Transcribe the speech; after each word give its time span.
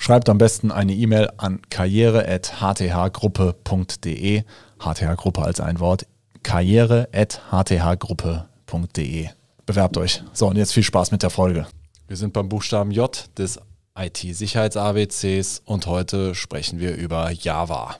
Schreibt 0.00 0.28
am 0.28 0.38
besten 0.38 0.70
eine 0.70 0.94
E-Mail 0.94 1.28
an 1.38 1.60
karriere.hthgruppe.de. 1.70 4.44
HTH-Gruppe 4.78 5.42
als 5.42 5.58
ein 5.60 5.80
Wort. 5.80 6.06
karriere.hthgruppe.de. 6.44 9.28
Bewerbt 9.66 9.96
euch. 9.96 10.22
So, 10.32 10.46
und 10.46 10.54
jetzt 10.56 10.72
viel 10.72 10.84
Spaß 10.84 11.10
mit 11.10 11.24
der 11.24 11.30
Folge. 11.30 11.66
Wir 12.06 12.16
sind 12.16 12.32
beim 12.32 12.48
Buchstaben 12.48 12.92
J 12.92 13.28
des 13.36 13.58
IT-Sicherheits-ABCs 13.98 15.62
und 15.64 15.86
heute 15.86 16.36
sprechen 16.36 16.78
wir 16.78 16.94
über 16.94 17.32
Java. 17.32 17.96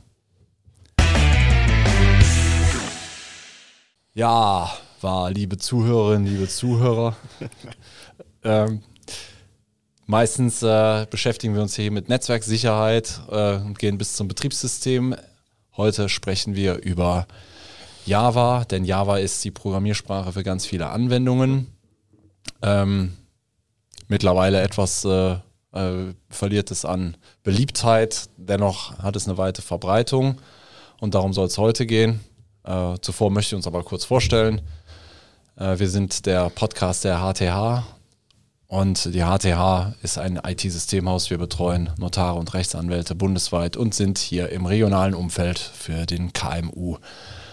Ja, 4.14 4.70
war 5.00 5.32
liebe 5.32 5.58
Zuhörerinnen, 5.58 6.32
liebe 6.32 6.46
Zuhörer. 6.48 7.16
ähm, 8.44 8.82
Meistens 10.10 10.62
äh, 10.62 11.06
beschäftigen 11.10 11.54
wir 11.54 11.60
uns 11.60 11.76
hier 11.76 11.90
mit 11.90 12.08
Netzwerksicherheit 12.08 13.20
äh, 13.30 13.56
und 13.56 13.78
gehen 13.78 13.98
bis 13.98 14.14
zum 14.14 14.26
Betriebssystem. 14.26 15.14
Heute 15.76 16.08
sprechen 16.08 16.54
wir 16.54 16.76
über 16.76 17.26
Java, 18.06 18.64
denn 18.64 18.86
Java 18.86 19.18
ist 19.18 19.44
die 19.44 19.50
Programmiersprache 19.50 20.32
für 20.32 20.42
ganz 20.42 20.64
viele 20.64 20.88
Anwendungen. 20.88 21.66
Ähm, 22.62 23.18
mittlerweile 24.08 24.62
etwas 24.62 25.04
äh, 25.04 25.36
äh 25.74 26.14
verliert 26.30 26.70
es 26.70 26.86
an 26.86 27.18
Beliebtheit, 27.42 28.30
dennoch 28.38 28.96
hat 28.96 29.14
es 29.14 29.28
eine 29.28 29.36
weite 29.36 29.60
Verbreitung 29.60 30.40
und 31.00 31.14
darum 31.14 31.34
soll 31.34 31.48
es 31.48 31.58
heute 31.58 31.84
gehen. 31.84 32.20
Äh, 32.64 32.94
zuvor 33.02 33.30
möchte 33.30 33.54
ich 33.54 33.56
uns 33.56 33.66
aber 33.66 33.82
kurz 33.82 34.06
vorstellen. 34.06 34.62
Äh, 35.56 35.78
wir 35.78 35.90
sind 35.90 36.24
der 36.24 36.48
Podcast 36.48 37.04
der 37.04 37.18
HTH, 37.18 37.97
und 38.68 39.14
die 39.14 39.22
HTH 39.22 39.94
ist 40.02 40.18
ein 40.18 40.38
IT-Systemhaus. 40.46 41.30
Wir 41.30 41.38
betreuen 41.38 41.90
Notare 41.98 42.38
und 42.38 42.52
Rechtsanwälte 42.54 43.14
bundesweit 43.14 43.76
und 43.76 43.94
sind 43.94 44.18
hier 44.18 44.50
im 44.50 44.66
regionalen 44.66 45.14
Umfeld 45.14 45.58
für 45.58 46.06
den 46.06 46.32
KMU, 46.34 46.98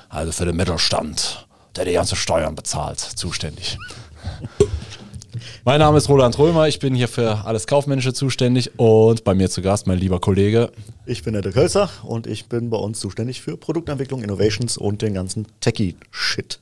also 0.09 0.33
für 0.33 0.45
den 0.45 0.58
Mittelstand, 0.58 1.47
der 1.75 1.86
die 1.86 1.93
ganze 1.93 2.17
Steuern 2.17 2.53
bezahlt, 2.55 2.99
zuständig. 2.99 3.77
mein 5.63 5.80
Name 5.80 5.97
ist 5.97 6.09
Roland 6.09 6.38
Römer, 6.38 6.67
ich 6.67 6.80
bin 6.80 6.93
hier 6.93 7.08
für 7.08 7.45
alles 7.45 7.66
Kaufmännische 7.66 8.13
zuständig 8.13 8.77
und 8.77 9.23
bei 9.23 9.33
mir 9.33 9.49
zu 9.49 9.61
Gast 9.61 9.88
mein 9.88 9.97
lieber 9.97 10.19
Kollege. 10.19 10.69
Ich 11.05 11.23
bin 11.23 11.31
der 11.31 11.41
Dirk 11.41 11.55
Hölzer 11.55 11.89
und 12.03 12.27
ich 12.27 12.47
bin 12.47 12.69
bei 12.69 12.77
uns 12.77 12.99
zuständig 12.99 13.41
für 13.41 13.55
Produktentwicklung, 13.55 14.21
Innovations 14.21 14.77
und 14.77 15.02
den 15.02 15.13
ganzen 15.13 15.47
Techie-Shit. 15.61 16.59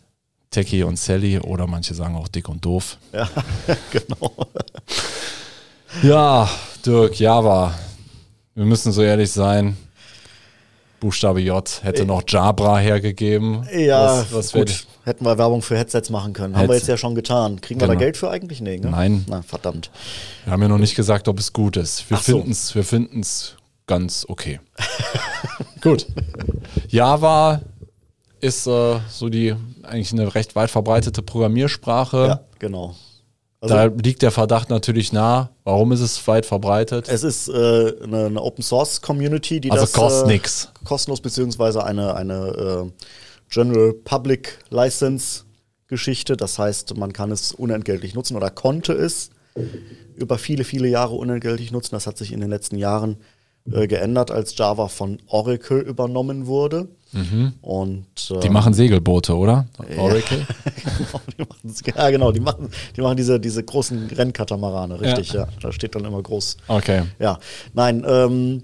Techie 0.54 0.84
und 0.84 0.98
Sally 0.98 1.40
oder 1.40 1.68
manche 1.68 1.94
sagen 1.94 2.16
auch 2.16 2.28
dick 2.28 2.48
und 2.48 2.64
doof. 2.64 2.98
Ja, 3.12 3.28
genau. 3.92 4.32
Ja, 6.02 6.50
Dirk, 6.86 7.20
Java. 7.20 7.73
Wir 8.56 8.66
müssen 8.66 8.92
so 8.92 9.02
ehrlich 9.02 9.31
sein. 9.31 9.76
Buchstabe 11.00 11.42
J 11.42 11.81
hätte 11.84 12.06
noch 12.06 12.24
Jabra 12.26 12.78
hergegeben. 12.78 13.68
Ja, 13.76 14.20
was, 14.20 14.34
was 14.34 14.52
gut. 14.54 14.88
Hätten 15.04 15.26
wir 15.26 15.38
Werbung 15.38 15.62
für 15.62 15.78
Headsets 15.78 16.09
machen 16.09 16.31
können. 16.31 16.56
Haben 16.56 16.62
Headset. 16.62 16.72
wir 16.72 16.78
jetzt 16.78 16.88
ja 16.88 16.98
schon 16.98 17.14
getan. 17.14 17.59
Kriegen 17.59 17.80
genau. 17.80 17.92
wir 17.92 17.96
da 17.96 18.00
genau. 18.00 18.06
Geld 18.06 18.18
für 18.18 18.30
eigentlich? 18.30 18.62
Nee, 18.62 18.78
ne? 18.78 18.90
Nein. 18.90 19.25
Na, 19.28 19.41
verdammt. 19.41 19.91
Wir 20.46 20.53
haben 20.53 20.62
ja 20.62 20.70
noch 20.70 20.78
nicht 20.78 20.96
gesagt, 20.96 21.28
ob 21.28 21.40
es 21.40 21.52
gut 21.52 21.75
ist. 21.75 22.09
Wir 22.09 22.18
finden 22.18 22.52
es 23.20 23.50
so. 23.50 23.56
ganz 23.85 24.25
okay. 24.30 24.62
gut. 25.81 26.08
Java 26.88 27.62
ist 28.44 28.68
äh, 28.68 29.00
so 29.09 29.30
die 29.30 29.56
eigentlich 29.84 30.12
eine 30.12 30.36
recht 30.36 30.56
weit 30.56 30.70
verbreitete 30.70 31.22
Programmiersprache. 31.22 32.26
Ja, 32.28 32.40
genau. 32.59 32.96
Also, 33.62 33.76
da 33.76 33.86
liegt 33.86 34.22
der 34.22 34.31
Verdacht 34.31 34.70
natürlich 34.70 35.14
nah. 35.14 35.52
Warum 35.64 35.94
ist 35.94 36.02
es 36.02 36.28
weit 36.28 36.46
verbreitet? 36.46 37.08
Es 37.08 37.24
ist 37.24 37.48
äh, 37.48 37.94
eine, 38.03 38.26
eine, 38.26 38.42
Open 38.42 38.62
Source 38.62 39.02
Community, 39.02 39.62
die 39.62 39.72
also 39.72 39.84
das 39.84 39.94
kostet 39.94 40.26
äh, 40.26 40.34
nix. 40.34 40.70
kostenlos 40.84 41.22
beziehungsweise 41.22 41.86
eine 41.86 42.14
eine 42.16 42.90
äh, 42.90 43.03
General 43.50 43.94
Public 43.94 44.59
License 44.70 45.46
Geschichte. 45.88 46.36
Das 46.36 46.59
heißt, 46.59 46.98
man 46.98 47.14
kann 47.14 47.32
es 47.32 47.53
unentgeltlich 47.53 48.16
nutzen 48.16 48.36
oder 48.36 48.50
konnte 48.50 48.92
es 48.92 49.30
über 50.16 50.38
viele 50.38 50.66
viele 50.66 50.90
Jahre 50.90 51.16
unentgeltlich 51.16 51.72
nutzen. 51.72 51.96
Das 51.96 52.06
hat 52.06 52.18
sich 52.18 52.34
in 52.34 52.42
den 52.42 52.50
letzten 52.50 52.76
Jahren 52.78 53.16
äh, 53.72 53.88
geändert, 53.88 54.31
als 54.31 54.57
Java 54.57 54.88
von 54.88 55.19
Oracle 55.28 55.79
übernommen 55.79 56.47
wurde. 56.47 56.88
Mhm. 57.13 57.53
Und, 57.62 58.31
ähm, 58.31 58.40
die 58.41 58.50
machen 58.50 58.74
Segelboote, 58.74 59.35
oder? 59.35 59.68
Oracle? 59.97 60.46
ja, 61.96 62.09
genau, 62.09 62.31
die 62.31 62.40
machen, 62.40 62.69
die 62.96 63.02
machen 63.02 63.18
diese, 63.18 63.40
diese 63.40 63.63
großen 63.63 64.07
Rennkatamarane, 64.07 65.00
richtig, 65.00 65.34
ja. 65.34 65.41
ja. 65.41 65.47
Da 65.62 65.72
steht 65.72 65.96
dann 65.96 66.06
immer 66.06 66.22
groß. 66.22 66.57
Okay. 66.68 67.03
Ja, 67.19 67.38
nein, 67.73 68.03
ähm, 68.07 68.63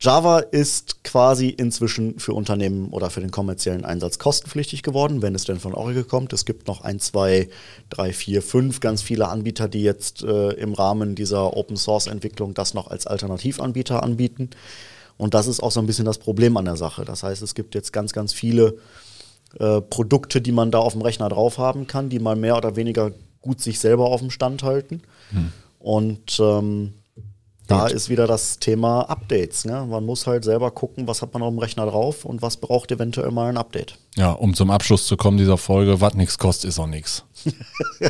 Java 0.00 0.38
ist 0.38 1.02
quasi 1.02 1.48
inzwischen 1.48 2.20
für 2.20 2.32
Unternehmen 2.32 2.90
oder 2.90 3.10
für 3.10 3.20
den 3.20 3.32
kommerziellen 3.32 3.84
Einsatz 3.84 4.18
kostenpflichtig 4.20 4.84
geworden, 4.84 5.22
wenn 5.22 5.34
es 5.34 5.44
denn 5.44 5.58
von 5.58 5.74
Oracle 5.74 6.04
kommt. 6.04 6.32
Es 6.32 6.44
gibt 6.44 6.68
noch 6.68 6.82
ein, 6.82 7.00
zwei, 7.00 7.48
drei, 7.90 8.12
vier, 8.12 8.42
fünf 8.42 8.78
ganz 8.78 9.02
viele 9.02 9.28
Anbieter, 9.28 9.66
die 9.66 9.82
jetzt 9.82 10.22
äh, 10.22 10.50
im 10.50 10.74
Rahmen 10.74 11.16
dieser 11.16 11.56
Open 11.56 11.76
Source 11.76 12.06
Entwicklung 12.06 12.54
das 12.54 12.74
noch 12.74 12.86
als 12.86 13.08
Alternativanbieter 13.08 14.02
anbieten. 14.04 14.50
Und 15.16 15.34
das 15.34 15.48
ist 15.48 15.60
auch 15.60 15.72
so 15.72 15.80
ein 15.80 15.86
bisschen 15.86 16.04
das 16.04 16.18
Problem 16.18 16.56
an 16.56 16.64
der 16.64 16.76
Sache. 16.76 17.04
Das 17.04 17.24
heißt, 17.24 17.42
es 17.42 17.56
gibt 17.56 17.74
jetzt 17.74 17.92
ganz, 17.92 18.12
ganz 18.12 18.32
viele 18.32 18.76
äh, 19.58 19.80
Produkte, 19.80 20.40
die 20.40 20.52
man 20.52 20.70
da 20.70 20.78
auf 20.78 20.92
dem 20.92 21.02
Rechner 21.02 21.28
drauf 21.28 21.58
haben 21.58 21.88
kann, 21.88 22.08
die 22.08 22.20
mal 22.20 22.36
mehr 22.36 22.56
oder 22.56 22.76
weniger 22.76 23.10
gut 23.40 23.60
sich 23.60 23.80
selber 23.80 24.06
auf 24.06 24.20
dem 24.20 24.30
Stand 24.30 24.62
halten. 24.62 25.02
Hm. 25.30 25.52
Und 25.80 26.38
ähm, 26.40 26.94
da 27.68 27.86
ist 27.86 28.08
wieder 28.08 28.26
das 28.26 28.58
Thema 28.58 29.02
Updates. 29.02 29.66
Ne? 29.66 29.86
Man 29.88 30.04
muss 30.04 30.26
halt 30.26 30.42
selber 30.42 30.70
gucken, 30.70 31.06
was 31.06 31.20
hat 31.20 31.34
man 31.34 31.42
auf 31.42 31.50
dem 31.50 31.58
Rechner 31.58 31.84
drauf 31.84 32.24
und 32.24 32.40
was 32.40 32.56
braucht 32.56 32.90
eventuell 32.90 33.30
mal 33.30 33.50
ein 33.50 33.58
Update. 33.58 33.98
Ja, 34.16 34.32
um 34.32 34.54
zum 34.54 34.70
Abschluss 34.70 35.06
zu 35.06 35.18
kommen 35.18 35.36
dieser 35.36 35.58
Folge, 35.58 36.00
was 36.00 36.14
nichts 36.14 36.38
kostet, 36.38 36.70
ist 36.70 36.78
auch 36.78 36.86
nichts. 36.86 37.24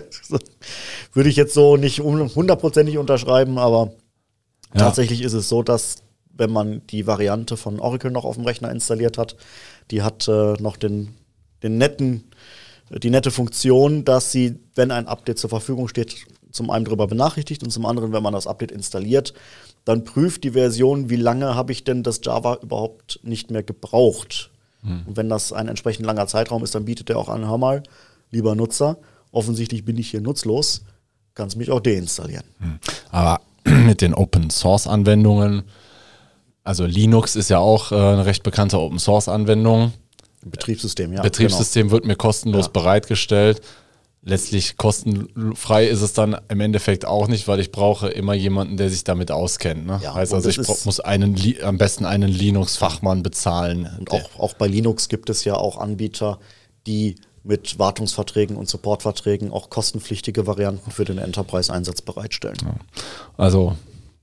Würde 1.13 1.29
ich 1.29 1.35
jetzt 1.35 1.55
so 1.55 1.77
nicht 1.77 1.99
hundertprozentig 1.99 2.99
unterschreiben, 2.99 3.59
aber 3.59 3.91
ja. 4.75 4.81
tatsächlich 4.81 5.23
ist 5.23 5.33
es 5.33 5.49
so, 5.49 5.65
dass 5.65 5.97
wenn 6.31 6.53
man 6.53 6.87
die 6.87 7.09
Variante 7.09 7.57
von 7.57 7.81
Oracle 7.81 8.13
noch 8.13 8.25
auf 8.25 8.37
dem 8.37 8.45
Rechner 8.45 8.71
installiert 8.71 9.19
hat, 9.19 9.37
die 9.91 10.03
hat 10.03 10.29
äh, 10.29 10.55
noch 10.61 10.77
den, 10.77 11.17
den 11.65 11.79
netten, 11.79 12.31
die 12.91 13.11
nette 13.11 13.33
Funktion, 13.33 14.05
dass 14.05 14.31
sie, 14.31 14.61
wenn 14.77 14.93
ein 14.93 15.09
Update 15.09 15.39
zur 15.39 15.51
Verfügung 15.51 15.89
steht, 15.89 16.15
zum 16.51 16.71
einen 16.71 16.85
darüber 16.85 17.07
benachrichtigt 17.07 17.63
und 17.63 17.71
zum 17.71 17.87
anderen, 17.87 18.13
wenn 18.13 18.23
man 18.23 18.33
das 18.33 18.47
Update 18.47 18.73
installiert, 18.73 19.35
dann 19.85 20.05
prüft 20.05 20.45
die 20.45 20.53
Version, 20.53 21.11
wie 21.11 21.17
lange 21.17 21.55
habe 21.55 21.73
ich 21.73 21.85
denn 21.85 22.03
das 22.03 22.21
Java 22.23 22.59
überhaupt 22.63 23.21
nicht 23.23 23.51
mehr 23.51 23.63
gebraucht. 23.63 24.51
Hm. 24.83 25.03
Und 25.07 25.17
wenn 25.17 25.29
das 25.29 25.53
ein 25.53 25.69
entsprechend 25.69 26.07
langer 26.07 26.27
Zeitraum 26.27 26.63
ist, 26.63 26.75
dann 26.75 26.85
bietet 26.85 27.11
er 27.11 27.19
auch 27.19 27.29
an, 27.29 27.49
hör 27.49 27.59
mal, 27.59 27.83
lieber 28.31 28.55
Nutzer, 28.55 28.99
offensichtlich 29.33 29.85
bin 29.85 29.97
ich 29.99 30.11
hier 30.11 30.21
nutzlos, 30.21 30.83
kannst 31.35 31.57
mich 31.57 31.71
auch 31.71 31.81
deinstallieren. 31.81 32.45
Hm. 32.59 32.79
Aber 33.11 33.41
mit 33.65 34.01
den 34.01 34.15
Open 34.15 34.51
Source 34.51 34.87
Anwendungen, 34.87 35.63
also 36.65 36.85
Linux 36.85 37.35
ist 37.35 37.49
ja 37.49 37.59
auch 37.59 37.93
äh, 37.93 37.95
eine 37.95 38.27
recht 38.27 38.43
bekannte 38.43 38.79
Open 38.79 38.99
Source 38.99 39.29
Anwendung. 39.29 39.93
Betriebssystem, 40.45 41.13
ja. 41.13 41.23
Betriebssystem 41.23 41.89
genau. 41.89 41.93
wird 41.93 42.05
mir 42.05 42.17
kostenlos 42.17 42.67
ja. 42.67 42.73
bereitgestellt 42.73 43.61
letztlich 44.29 44.77
kostenfrei 44.77 45.87
ist 45.87 46.03
es 46.03 46.13
dann 46.13 46.37
im 46.49 46.61
Endeffekt 46.61 47.05
auch 47.05 47.29
nicht, 47.29 47.49
weil 47.49 47.61
ich 47.61 47.73
brauche 47.73 48.09
immer 48.09 48.35
jemanden, 48.35 48.77
der 48.77 48.91
sich 48.91 49.05
damit 49.05 49.31
auskennt. 49.31 49.87
Ne? 49.87 50.01
Ja, 50.03 50.15
heißt 50.15 50.35
also, 50.35 50.49
ich 50.49 50.59
muss 50.59 51.01
einen, 51.01 51.37
am 51.63 51.79
besten 51.79 52.05
einen 52.05 52.29
Linux-Fachmann 52.29 53.23
bezahlen. 53.23 53.89
Und 53.99 54.11
auch, 54.11 54.39
auch 54.39 54.55
bei 54.55 54.69
Linux 54.69 55.09
gibt 55.09 55.31
es 55.31 55.45
ja 55.45 55.55
auch 55.55 55.79
Anbieter, 55.79 56.39
die 56.87 57.17
mit 57.43 57.79
Wartungsverträgen 57.79 58.57
und 58.57 58.69
Supportverträgen 58.69 59.51
auch 59.51 59.71
kostenpflichtige 59.71 60.47
Varianten 60.47 60.91
für 60.91 61.05
den 61.05 61.19
Enterprise-Einsatz 61.19 62.03
bereitstellen. 62.03 62.59
Ja. 62.63 62.75
Also 63.37 63.75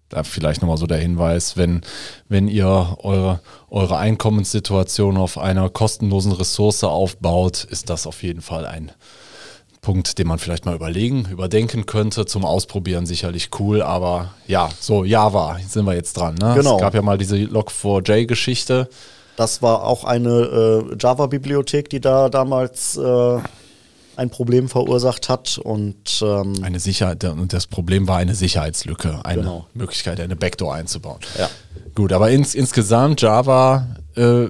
da 0.10 0.24
vielleicht 0.24 0.62
nochmal 0.62 0.78
so 0.78 0.86
der 0.86 1.00
Hinweis, 1.00 1.57
wenn, 1.57 1.81
wenn 2.30 2.48
ihr 2.48 2.98
eure, 3.00 3.42
eure 3.69 3.98
Einkommenssituation 3.98 5.18
auf 5.18 5.40
einer 5.40 5.69
kostenlosen 5.69 6.31
Ressource 6.31 6.84
aufbaut, 6.84 7.63
ist 7.63 7.90
das 7.90 8.06
auf 8.06 8.22
jeden 8.22 8.42
Fall 8.42 8.68
ein 8.68 8.92
Punkt, 9.86 10.18
den 10.18 10.26
man 10.28 10.40
vielleicht 10.40 10.66
mal 10.66 10.74
überlegen, 10.74 11.28
überdenken 11.30 11.86
könnte. 11.86 12.26
Zum 12.26 12.44
Ausprobieren 12.44 13.06
sicherlich 13.06 13.52
cool, 13.60 13.84
aber 13.84 14.34
ja, 14.48 14.68
so 14.80 15.04
Java 15.06 15.60
sind 15.68 15.86
wir 15.86 15.94
jetzt 15.94 16.18
dran. 16.18 16.34
Ne? 16.42 16.56
Genau. 16.56 16.78
Es 16.78 16.82
gab 16.82 16.96
ja 16.96 17.04
mal 17.04 17.20
diese 17.20 17.36
Log4j-Geschichte. 17.36 18.90
Das 19.36 19.62
war 19.62 19.84
auch 19.84 20.04
eine 20.04 20.30
äh, 20.92 20.96
Java-Bibliothek, 21.00 21.88
die 21.92 22.02
da 22.02 22.30
damals 22.30 22.98
äh, 22.98 23.38
ein 24.16 24.32
Problem 24.32 24.70
verursacht 24.70 25.30
hat 25.30 25.60
und 25.60 26.20
ähm, 26.24 26.56
Eine 26.64 26.80
Sicherheit, 26.80 27.24
und 27.24 27.54
das 27.54 27.68
Problem 27.68 28.08
war 28.08 28.18
eine 28.18 28.34
Sicherheitslücke, 28.34 29.20
eine 29.24 29.42
Genau. 29.44 29.68
Möglichkeit, 29.76 30.20
eine 30.20 30.36
Backdoor 30.36 30.74
einzubauen. 30.74 31.20
Ja. 31.38 31.48
Gut, 31.94 32.12
aber 32.12 32.31
ins, 32.31 32.56
insgesamt 32.56 33.22
Java 33.22 33.86
äh, 34.16 34.48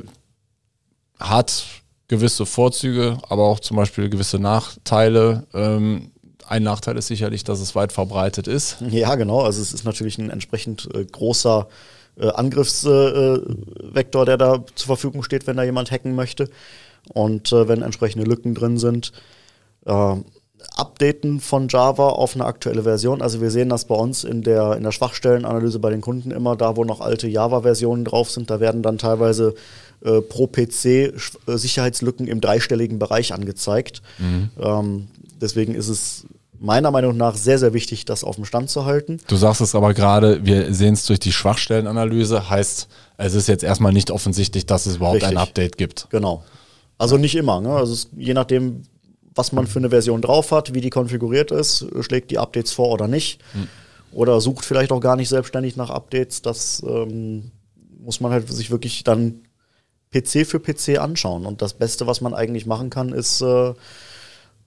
hat 1.20 1.66
gewisse 2.08 2.46
Vorzüge, 2.46 3.18
aber 3.30 3.44
auch 3.44 3.60
zum 3.60 3.78
Beispiel 3.78 4.10
gewisse 4.10 4.40
Nachteile. 4.40 5.48
Ähm, 5.54 6.12
ein 6.48 6.64
Nachteil 6.64 6.98
ist 6.98 7.08
sicherlich, 7.08 7.44
dass 7.44 7.60
es 7.60 7.76
weit 7.76 7.92
verbreitet 7.92 8.48
ist. 8.48 8.78
Ja, 8.90 9.16
genau. 9.16 9.42
Also 9.42 9.62
es 9.62 9.74
ist 9.74 9.84
natürlich 9.84 10.18
ein 10.18 10.30
entsprechend 10.30 10.88
äh, 10.94 11.04
großer 11.06 11.68
äh, 12.20 12.30
Angriffsvektor, 12.30 13.38
äh, 13.38 13.96
Vektor, 13.96 14.26
der 14.26 14.38
da 14.38 14.64
zur 14.76 14.88
Verfügung 14.88 15.24
steht, 15.24 15.48
wenn 15.48 15.58
da 15.58 15.64
jemand 15.64 15.92
hacken 15.92 16.16
möchte. 16.16 16.50
Und 17.14 17.52
äh, 17.52 17.68
wenn 17.68 17.82
entsprechende 17.82 18.26
Lücken 18.26 18.54
drin 18.54 18.78
sind. 18.78 19.12
Äh, 19.86 20.16
Updaten 20.76 21.40
von 21.40 21.68
Java 21.68 22.10
auf 22.10 22.36
eine 22.36 22.46
aktuelle 22.46 22.84
Version. 22.84 23.22
Also 23.22 23.42
wir 23.42 23.52
sehen 23.52 23.70
das 23.70 23.86
bei 23.86 23.96
uns 23.96 24.24
in 24.24 24.42
der, 24.42 24.76
in 24.76 24.84
der 24.84 24.92
Schwachstellenanalyse 24.92 25.80
bei 25.80 25.90
den 25.90 26.02
Kunden 26.02 26.32
immer, 26.32 26.56
da 26.56 26.76
wo 26.76 26.84
noch 26.84 27.02
alte 27.02 27.28
Java-Versionen 27.28 28.06
drauf 28.06 28.32
sind, 28.32 28.50
da 28.50 28.60
werden 28.60 28.82
dann 28.82 28.98
teilweise 28.98 29.54
äh, 30.06 30.22
pro 30.22 30.48
PC 30.48 30.86
äh, 30.86 31.12
Sicherheitslücken 31.48 32.28
im 32.28 32.42
dreistelligen 32.42 33.00
Bereich 33.00 33.34
angezeigt. 33.34 34.02
Ähm, 34.62 35.08
deswegen 35.42 35.76
ist 35.76 35.90
es 35.90 36.26
meiner 36.60 36.92
Meinung 36.92 37.18
nach 37.18 37.36
sehr, 37.36 37.60
sehr 37.60 37.74
wichtig, 37.74 38.06
das 38.06 38.24
auf 38.24 38.36
dem 38.36 38.46
Stand 38.46 38.70
zu 38.70 38.86
halten. 38.86 39.20
Du 39.28 39.36
sagst 39.36 39.62
es 39.62 39.76
aber 39.76 39.94
gerade, 39.94 40.46
wir 40.46 40.74
sehen 40.74 40.94
es 40.94 41.06
durch 41.06 41.20
die 41.20 41.32
Schwachstellenanalyse, 41.32 42.50
heißt, 42.50 42.88
es 43.18 43.34
ist 43.34 43.48
jetzt 43.48 43.64
erstmal 43.64 43.94
nicht 43.94 44.12
offensichtlich, 44.12 44.66
dass 44.66 44.86
es 44.86 44.98
überhaupt 44.98 45.24
ein 45.24 45.38
Richtig. 45.38 45.50
Update 45.50 45.78
gibt. 45.78 46.08
Genau. 46.10 46.44
Also 46.98 47.18
nicht 47.18 47.36
immer. 47.36 47.60
Ne? 47.62 47.70
Also 47.70 47.94
es, 47.94 48.10
je 48.16 48.34
nachdem, 48.34 48.84
was 49.34 49.52
man 49.52 49.68
für 49.68 49.80
eine 49.80 49.90
Version 49.90 50.22
drauf 50.22 50.52
hat, 50.52 50.74
wie 50.74 50.82
die 50.82 50.90
konfiguriert 50.90 51.52
ist, 51.52 51.86
schlägt 52.02 52.32
die 52.32 52.38
Updates 52.38 52.72
vor 52.72 52.90
oder 52.90 53.08
nicht. 53.08 53.42
Oder 54.12 54.40
sucht 54.40 54.64
vielleicht 54.64 54.94
auch 54.94 55.02
gar 55.02 55.18
nicht 55.18 55.28
selbstständig 55.28 55.76
nach 55.76 55.90
Updates. 55.90 56.42
Das 56.42 56.82
ähm, 56.88 57.52
muss 58.00 58.22
man 58.22 58.32
halt 58.32 58.50
sich 58.50 58.72
wirklich 58.72 59.04
dann 59.04 59.42
PC 60.14 60.46
für 60.46 60.60
PC 60.60 61.00
anschauen. 61.00 61.46
Und 61.46 61.62
das 61.62 61.74
Beste, 61.74 62.08
was 62.08 62.22
man 62.22 62.34
eigentlich 62.34 62.66
machen 62.66 62.90
kann, 62.90 63.10
ist 63.14 63.42
äh, 63.42 63.70
äh, 63.70 63.74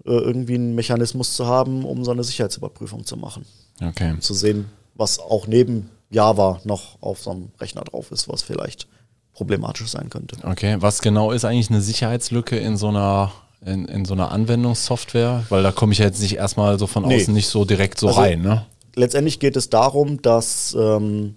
irgendwie 0.04 0.54
einen 0.56 0.74
Mechanismus 0.74 1.34
zu 1.34 1.46
haben, 1.46 1.84
um 1.84 2.04
so 2.04 2.10
eine 2.10 2.24
Sicherheitsüberprüfung 2.24 3.04
zu 3.04 3.16
machen. 3.16 3.44
Okay. 3.82 4.18
Zu 4.20 4.34
sehen, 4.34 4.66
was 4.94 5.18
auch 5.18 5.46
neben 5.46 5.90
Java 6.10 6.60
noch 6.64 7.00
auf 7.00 7.20
so 7.20 7.30
einem 7.30 7.50
Rechner 7.60 7.82
drauf 7.82 8.10
ist, 8.12 8.28
was 8.28 8.42
vielleicht 8.42 8.88
problematisch 9.32 9.88
sein 9.88 10.10
könnte. 10.10 10.36
Okay, 10.42 10.76
was 10.80 11.00
genau 11.00 11.30
ist 11.32 11.44
eigentlich 11.44 11.70
eine 11.70 11.80
Sicherheitslücke 11.80 12.56
in 12.56 12.76
so 12.76 12.88
einer 12.88 13.32
in, 13.64 13.86
in 13.86 14.04
so 14.04 14.14
einer 14.14 14.30
Anwendungssoftware? 14.32 15.44
Weil 15.48 15.62
da 15.62 15.72
komme 15.72 15.92
ich 15.92 15.98
ja 15.98 16.06
jetzt 16.06 16.20
nicht 16.20 16.36
erstmal 16.36 16.78
so 16.78 16.86
von 16.86 17.06
Nee. 17.06 17.16
außen 17.20 17.34
nicht 17.34 17.48
so 17.48 17.64
direkt 17.64 17.98
so 17.98 18.08
Also- 18.08 18.20
rein, 18.20 18.42
ne? 18.42 18.66
letztendlich 18.94 19.38
geht 19.38 19.56
es 19.56 19.70
darum, 19.70 20.20
dass 20.22 20.74
ähm, 20.78 21.36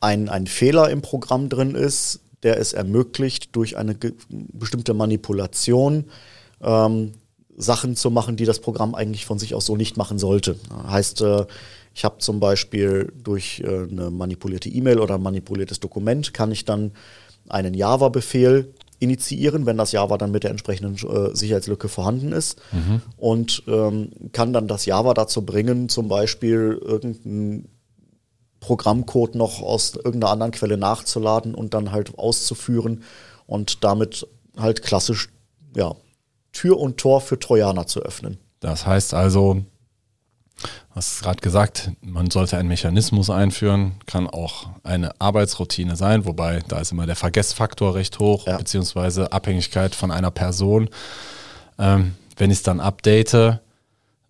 ein, 0.00 0.28
ein 0.28 0.46
Fehler 0.46 0.90
im 0.90 1.02
Programm 1.02 1.48
drin 1.48 1.74
ist, 1.74 2.20
der 2.44 2.60
es 2.60 2.72
ermöglicht, 2.72 3.56
durch 3.56 3.76
eine 3.76 3.96
bestimmte 4.28 4.94
Manipulation 4.94 6.04
ähm, 6.62 7.12
Sachen 7.56 7.96
zu 7.96 8.10
machen, 8.10 8.36
die 8.36 8.44
das 8.44 8.60
Programm 8.60 8.94
eigentlich 8.94 9.26
von 9.26 9.38
sich 9.38 9.54
aus 9.54 9.66
so 9.66 9.76
nicht 9.76 9.96
machen 9.96 10.18
sollte. 10.18 10.56
Heißt, 10.86 11.22
äh, 11.22 11.46
ich 11.94 12.04
habe 12.04 12.18
zum 12.18 12.40
Beispiel 12.40 13.12
durch 13.22 13.60
äh, 13.60 13.88
eine 13.90 14.10
manipulierte 14.10 14.68
E-Mail 14.68 14.98
oder 14.98 15.14
ein 15.14 15.22
manipuliertes 15.22 15.80
Dokument, 15.80 16.34
kann 16.34 16.50
ich 16.50 16.64
dann 16.64 16.92
einen 17.48 17.74
Java-Befehl 17.74 18.74
initiieren, 18.98 19.66
wenn 19.66 19.76
das 19.76 19.92
Java 19.92 20.18
dann 20.18 20.30
mit 20.30 20.44
der 20.44 20.50
entsprechenden 20.50 20.94
äh, 20.94 21.34
Sicherheitslücke 21.34 21.88
vorhanden 21.88 22.32
ist 22.32 22.60
und 23.16 23.62
ähm, 23.66 24.10
kann 24.32 24.52
dann 24.52 24.66
das 24.66 24.86
Java 24.86 25.14
dazu 25.14 25.42
bringen, 25.42 25.88
zum 25.88 26.08
Beispiel 26.08 26.80
irgendeinen 26.80 27.68
Programmcode 28.64 29.34
noch 29.34 29.60
aus 29.60 29.94
irgendeiner 29.94 30.32
anderen 30.32 30.52
Quelle 30.52 30.78
nachzuladen 30.78 31.54
und 31.54 31.74
dann 31.74 31.92
halt 31.92 32.18
auszuführen 32.18 33.02
und 33.46 33.84
damit 33.84 34.26
halt 34.56 34.82
klassisch 34.82 35.28
ja, 35.76 35.94
Tür 36.52 36.78
und 36.78 36.96
Tor 36.96 37.20
für 37.20 37.38
Trojaner 37.38 37.86
zu 37.86 38.00
öffnen. 38.00 38.38
Das 38.60 38.86
heißt 38.86 39.12
also, 39.12 39.60
hast 40.94 41.22
gerade 41.22 41.40
gesagt, 41.42 41.90
man 42.00 42.30
sollte 42.30 42.56
einen 42.56 42.68
Mechanismus 42.68 43.28
einführen, 43.28 43.96
kann 44.06 44.26
auch 44.28 44.68
eine 44.82 45.20
Arbeitsroutine 45.20 45.96
sein, 45.96 46.24
wobei 46.24 46.62
da 46.68 46.78
ist 46.78 46.92
immer 46.92 47.06
der 47.06 47.16
Vergessfaktor 47.16 47.94
recht 47.94 48.18
hoch, 48.18 48.46
Ja. 48.46 48.56
beziehungsweise 48.56 49.30
Abhängigkeit 49.32 49.94
von 49.94 50.10
einer 50.10 50.30
Person. 50.30 50.88
Ähm, 51.78 52.14
wenn 52.36 52.50
ich 52.50 52.58
es 52.58 52.62
dann 52.62 52.80
update, 52.80 53.60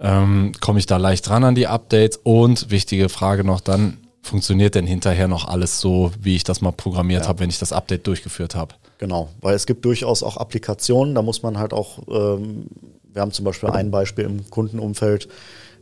ähm, 0.01 0.53
komme 0.61 0.79
ich 0.81 0.87
da 0.87 0.97
leicht 0.97 1.31
ran 1.31 1.45
an 1.45 1.55
die 1.55 1.69
Updates 1.69 2.19
und 2.23 2.71
wichtige 2.71 3.09
Frage 3.09 3.45
noch 3.45 3.61
dann, 3.61 3.99
funktioniert 4.25 4.75
denn 4.75 4.87
hinterher 4.87 5.29
noch 5.29 5.47
alles 5.47 5.81
so, 5.81 6.11
wie 6.21 6.35
ich 6.37 6.45
das 6.45 6.61
mal 6.61 6.73
programmiert 6.73 7.23
Ja. 7.23 7.29
habe, 7.29 7.41
wenn 7.41 7.51
ich 7.51 7.59
das 7.59 7.73
Update 7.73 8.07
durchgeführt 8.07 8.55
habe? 8.55 8.75
Genau, 8.99 9.29
weil 9.41 9.55
es 9.55 9.67
gibt 9.67 9.85
durchaus 9.85 10.23
auch 10.23 10.37
Applikationen, 10.37 11.15
da 11.15 11.23
muss 11.23 11.43
man 11.43 11.59
halt 11.59 11.73
auch, 11.73 11.99
ähm, 12.09 12.67
wir 13.13 13.23
haben 13.23 13.33
zum 13.33 13.45
Beispiel 13.45 13.71
ein 13.71 13.91
Beispiel 13.91 14.25
im 14.25 14.49
Kundenumfeld, 14.51 15.29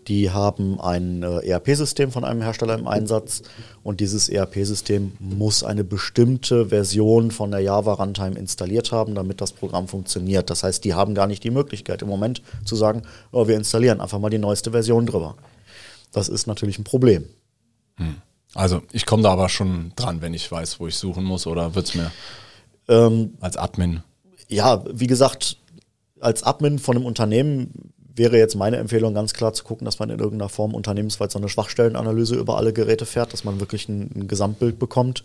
die 0.09 0.31
haben 0.31 0.81
ein 0.81 1.23
äh, 1.23 1.47
ERP-System 1.47 2.11
von 2.11 2.25
einem 2.25 2.43
Hersteller 2.43 2.75
im 2.75 2.89
Einsatz 2.89 3.43
und 3.85 4.01
dieses 4.01 4.29
ERP-System 4.29 5.13
muss 5.21 5.63
eine 5.63 5.85
bestimmte 5.85 6.67
Version 6.71 7.31
von 7.31 7.53
der 7.53 7.61
Java 7.61 7.93
Runtime 7.93 8.37
installiert 8.37 8.91
haben, 8.91 9.15
damit 9.15 9.41
das 9.41 9.53
Programm 9.53 9.87
funktioniert. 9.87 10.51
Das 10.51 10.65
heißt, 10.65 10.85
die 10.85 10.95
haben 10.95 11.15
gar 11.15 11.29
nicht 11.29 11.45
die 11.45 11.51
Möglichkeit 11.51 12.03
im 12.03 12.09
Moment 12.09 12.43
zu 12.65 12.75
sagen, 12.75 13.03
oh, 13.31 13.47
wir 13.47 13.55
installieren 13.57 14.01
einfach 14.01 14.19
mal 14.19 14.31
die 14.31 14.39
neueste 14.39 14.73
Version 14.73 15.07
drüber. 15.07 15.37
Das 16.11 16.29
ist 16.29 16.49
natürlich 16.49 16.79
ein 16.81 16.85
Problem. 16.85 17.27
Also 18.55 18.83
ich 18.93 19.07
komme 19.07 19.23
da 19.23 19.31
aber 19.31 19.49
schon 19.49 19.93
dran, 19.97 20.21
wenn 20.21 20.35
ich 20.35 20.51
weiß, 20.51 20.81
wo 20.81 20.87
ich 20.87 20.97
suchen 20.97 21.25
muss 21.25 21.47
oder 21.47 21.75
wird 21.75 21.89
es 21.89 21.95
mir 21.95 22.11
Ähm, 22.89 23.35
als 23.41 23.57
Admin 23.57 24.03
ja, 24.53 24.85
wie 24.93 25.07
gesagt, 25.07 25.57
als 26.21 26.43
Admin 26.43 26.79
von 26.79 26.97
einem 26.97 27.07
Unternehmen 27.07 27.93
wäre 28.15 28.37
jetzt 28.37 28.55
meine 28.55 28.77
Empfehlung 28.77 29.15
ganz 29.15 29.33
klar 29.33 29.55
zu 29.55 29.65
gucken, 29.65 29.87
dass 29.87 29.99
man 29.99 30.11
in 30.11 30.19
irgendeiner 30.19 30.51
Form 30.51 30.75
unternehmensweit 30.75 31.33
so 31.33 31.39
eine 31.39 31.49
Schwachstellenanalyse 31.49 32.37
über 32.37 32.59
alle 32.59 32.75
Geräte 32.75 33.07
fährt, 33.07 33.33
dass 33.33 33.45
man 33.45 33.59
wirklich 33.59 33.89
ein, 33.89 34.11
ein 34.15 34.29
Gesamtbild 34.29 34.79
bekommt. 34.79 35.25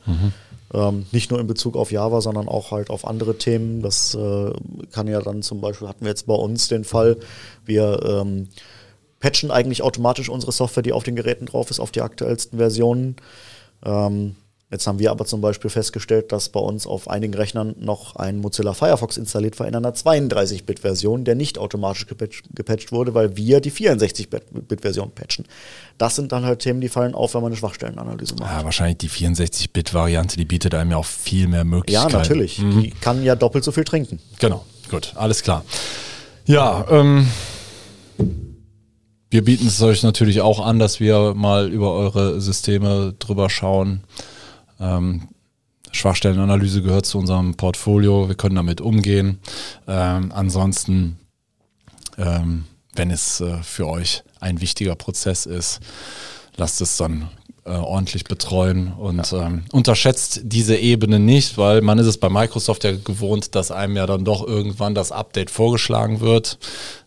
Ähm, 0.73 1.05
nicht 1.11 1.29
nur 1.29 1.39
in 1.41 1.47
Bezug 1.47 1.75
auf 1.75 1.91
Java, 1.91 2.21
sondern 2.21 2.47
auch 2.47 2.71
halt 2.71 2.89
auf 2.89 3.05
andere 3.05 3.37
Themen. 3.37 3.81
Das 3.81 4.15
äh, 4.15 4.51
kann 4.91 5.07
ja 5.07 5.21
dann 5.21 5.41
zum 5.41 5.59
Beispiel, 5.59 5.89
hatten 5.89 6.05
wir 6.05 6.09
jetzt 6.09 6.27
bei 6.27 6.33
uns 6.33 6.69
den 6.69 6.85
Fall, 6.85 7.17
wir 7.65 7.99
ähm, 8.05 8.47
patchen 9.19 9.51
eigentlich 9.51 9.81
automatisch 9.81 10.29
unsere 10.29 10.51
Software, 10.51 10.83
die 10.83 10.93
auf 10.93 11.03
den 11.03 11.15
Geräten 11.15 11.45
drauf 11.47 11.69
ist, 11.71 11.79
auf 11.79 11.91
die 11.91 12.01
aktuellsten 12.01 12.57
Versionen. 12.59 13.15
Ähm, 13.85 14.35
jetzt 14.69 14.85
haben 14.85 14.99
wir 14.99 15.09
aber 15.11 15.25
zum 15.25 15.41
Beispiel 15.41 15.69
festgestellt, 15.69 16.31
dass 16.31 16.49
bei 16.49 16.59
uns 16.59 16.85
auf 16.85 17.09
einigen 17.09 17.33
Rechnern 17.33 17.73
noch 17.79 18.15
ein 18.17 18.37
Mozilla 18.37 18.73
Firefox 18.73 19.17
installiert 19.17 19.59
war 19.59 19.67
in 19.67 19.75
einer 19.75 19.93
32-Bit-Version, 19.93 21.23
der 21.23 21.35
nicht 21.35 21.57
automatisch 21.57 22.05
gepatcht, 22.05 22.43
gepatcht 22.53 22.91
wurde, 22.91 23.13
weil 23.13 23.35
wir 23.37 23.59
die 23.61 23.71
64-Bit-Version 23.71 25.11
patchen. 25.11 25.45
Das 25.97 26.15
sind 26.15 26.31
dann 26.31 26.45
halt 26.45 26.59
Themen, 26.59 26.81
die 26.81 26.89
fallen 26.89 27.15
auf, 27.15 27.33
wenn 27.33 27.41
man 27.41 27.51
eine 27.51 27.57
Schwachstellenanalyse 27.57 28.35
macht. 28.35 28.51
Ja, 28.51 28.63
wahrscheinlich 28.63 28.97
die 28.97 29.09
64-Bit-Variante, 29.09 30.37
die 30.37 30.45
bietet 30.45 30.75
einem 30.75 30.91
ja 30.91 30.97
auch 30.97 31.05
viel 31.05 31.47
mehr 31.47 31.59
Ja, 31.59 31.63
Möglichkeiten. 31.63 32.11
natürlich. 32.13 32.57
Die 32.57 32.93
kann 33.01 33.23
ja 33.23 33.35
doppelt 33.35 33.63
so 33.63 33.71
viel 33.71 33.83
trinken. 33.83 34.19
Genau, 34.39 34.65
gut, 34.91 35.13
alles 35.15 35.41
klar. 35.43 35.63
Ja, 36.45 36.85
ähm, 36.89 37.27
wir 39.29 39.43
bieten 39.43 39.67
es 39.67 39.81
euch 39.81 40.03
natürlich 40.03 40.41
auch 40.41 40.65
an, 40.65 40.79
dass 40.79 40.99
wir 40.99 41.33
mal 41.35 41.69
über 41.69 41.93
eure 41.93 42.39
Systeme 42.39 43.13
drüber 43.19 43.49
schauen. 43.49 44.03
Ähm, 44.79 45.29
Schwachstellenanalyse 45.91 46.81
gehört 46.81 47.05
zu 47.05 47.17
unserem 47.17 47.55
Portfolio, 47.55 48.27
wir 48.27 48.35
können 48.35 48.55
damit 48.55 48.81
umgehen. 48.81 49.39
Ähm, 49.87 50.31
ansonsten, 50.33 51.17
ähm, 52.17 52.65
wenn 52.95 53.11
es 53.11 53.41
äh, 53.41 53.61
für 53.63 53.87
euch 53.87 54.23
ein 54.39 54.61
wichtiger 54.61 54.95
Prozess 54.95 55.45
ist, 55.45 55.79
lasst 56.55 56.81
es 56.81 56.97
dann 56.97 57.29
äh, 57.67 57.71
ordentlich 57.71 58.23
betreuen 58.23 58.93
und 58.93 59.33
ähm, 59.33 59.65
unterschätzt 59.71 60.41
diese 60.43 60.77
Ebene 60.77 61.19
nicht, 61.19 61.57
weil 61.57 61.81
man 61.81 61.99
ist 61.99 62.07
es 62.07 62.17
bei 62.17 62.29
Microsoft 62.29 62.83
ja 62.85 62.91
gewohnt, 62.91 63.55
dass 63.55 63.71
einem 63.71 63.97
ja 63.97 64.05
dann 64.05 64.23
doch 64.23 64.45
irgendwann 64.45 64.95
das 64.95 65.11
Update 65.11 65.49
vorgeschlagen 65.49 66.21
wird. 66.21 66.59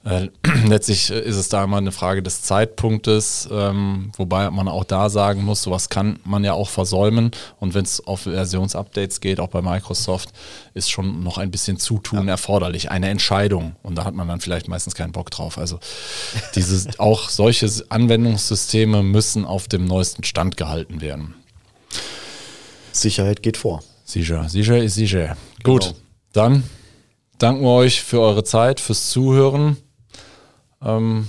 Äh, 0.10 0.30
letztlich 0.66 1.10
ist 1.10 1.36
es 1.36 1.50
da 1.50 1.62
immer 1.62 1.76
eine 1.76 1.92
Frage 1.92 2.22
des 2.22 2.40
Zeitpunktes, 2.40 3.48
ähm, 3.52 4.12
wobei 4.16 4.50
man 4.50 4.66
auch 4.66 4.84
da 4.84 5.10
sagen 5.10 5.44
muss, 5.44 5.62
sowas 5.62 5.90
kann 5.90 6.18
man 6.24 6.42
ja 6.42 6.54
auch 6.54 6.70
versäumen. 6.70 7.32
Und 7.58 7.74
wenn 7.74 7.84
es 7.84 8.06
auf 8.06 8.20
Versionsupdates 8.20 9.20
geht, 9.20 9.40
auch 9.40 9.48
bei 9.48 9.60
Microsoft, 9.60 10.30
ist 10.72 10.90
schon 10.90 11.22
noch 11.22 11.36
ein 11.36 11.50
bisschen 11.50 11.78
Zutun 11.78 12.24
ja. 12.26 12.30
erforderlich, 12.30 12.90
eine 12.90 13.10
Entscheidung. 13.10 13.76
Und 13.82 13.96
da 13.96 14.04
hat 14.04 14.14
man 14.14 14.26
dann 14.26 14.40
vielleicht 14.40 14.68
meistens 14.68 14.94
keinen 14.94 15.12
Bock 15.12 15.30
drauf. 15.30 15.58
Also 15.58 15.78
dieses, 16.54 16.98
auch 16.98 17.28
solche 17.28 17.68
Anwendungssysteme 17.90 19.02
müssen 19.02 19.44
auf 19.44 19.68
dem 19.68 19.84
neuesten 19.84 20.24
Stand 20.24 20.56
gehalten 20.56 21.02
werden. 21.02 21.34
Sicherheit 22.92 23.42
geht 23.42 23.58
vor. 23.58 23.82
Sicher, 24.06 24.48
sicher 24.48 24.78
ist 24.82 24.94
sicher. 24.94 25.36
Genau. 25.62 25.78
Gut, 25.78 25.94
dann 26.32 26.64
danken 27.36 27.62
wir 27.62 27.70
euch 27.74 28.00
für 28.00 28.20
eure 28.20 28.44
Zeit, 28.44 28.80
fürs 28.80 29.10
Zuhören. 29.10 29.76
Ähm, 30.82 31.28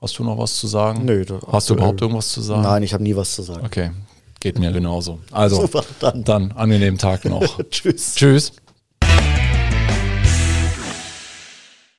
hast 0.00 0.18
du 0.18 0.24
noch 0.24 0.38
was 0.38 0.56
zu 0.56 0.66
sagen? 0.66 1.04
Nö. 1.04 1.24
Hast 1.50 1.70
du 1.70 1.74
überhaupt 1.74 2.00
irgendwas 2.00 2.30
zu 2.30 2.40
sagen? 2.40 2.62
Nein, 2.62 2.82
ich 2.82 2.92
habe 2.92 3.02
nie 3.02 3.14
was 3.16 3.34
zu 3.34 3.42
sagen. 3.42 3.64
Okay, 3.64 3.90
geht 4.40 4.58
mir 4.58 4.72
genauso. 4.72 5.20
Also, 5.30 5.60
Super, 5.62 5.84
dann. 6.00 6.24
dann 6.24 6.52
angenehmen 6.52 6.98
Tag 6.98 7.24
noch. 7.24 7.60
Tschüss. 7.70 8.14
Tschüss. 8.14 8.52